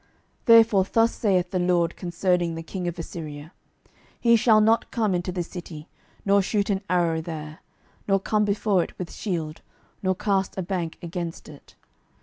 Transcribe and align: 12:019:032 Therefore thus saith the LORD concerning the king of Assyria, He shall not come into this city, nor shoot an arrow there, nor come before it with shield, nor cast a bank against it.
12:019:032 0.45 0.45
Therefore 0.47 0.83
thus 0.93 1.15
saith 1.15 1.51
the 1.51 1.59
LORD 1.59 1.95
concerning 1.95 2.55
the 2.55 2.63
king 2.63 2.87
of 2.87 2.97
Assyria, 2.97 3.53
He 4.19 4.35
shall 4.35 4.59
not 4.59 4.89
come 4.89 5.13
into 5.13 5.31
this 5.31 5.47
city, 5.47 5.89
nor 6.25 6.41
shoot 6.41 6.71
an 6.71 6.81
arrow 6.89 7.21
there, 7.21 7.59
nor 8.07 8.19
come 8.19 8.43
before 8.43 8.81
it 8.83 8.97
with 8.97 9.11
shield, 9.13 9.61
nor 10.01 10.15
cast 10.15 10.57
a 10.57 10.63
bank 10.63 10.97
against 11.03 11.47
it. 11.47 11.75